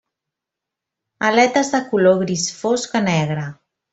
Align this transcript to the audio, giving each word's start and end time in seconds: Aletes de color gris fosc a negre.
Aletes 1.27 1.69
de 1.75 1.83
color 1.91 2.17
gris 2.23 2.47
fosc 2.63 2.99
a 3.03 3.05
negre. 3.11 3.49